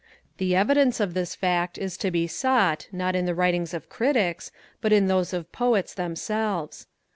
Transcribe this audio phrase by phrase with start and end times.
[0.37, 4.51] The evidence of this fact is to be sought, not in the writings of Critics,
[4.81, 6.87] but in those of Poets themselves.